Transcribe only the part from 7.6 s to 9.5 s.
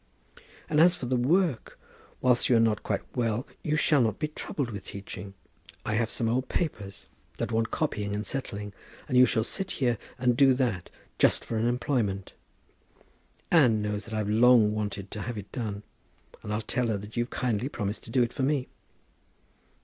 copying and settling, and you shall